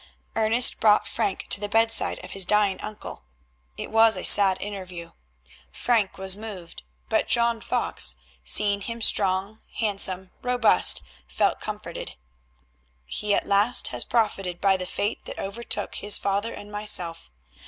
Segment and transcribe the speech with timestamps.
[0.35, 3.23] Ernest brought Frank to the bedside of his dying uncle.
[3.77, 5.11] It was a sad interview.
[5.71, 12.15] Frank was moved, but John Fox, seeing him strong, handsome, robust, felt comforted.
[13.05, 17.29] "He at least has profited by the fate that overtook his father and myself.